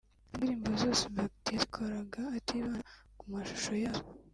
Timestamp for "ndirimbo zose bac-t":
0.37-1.45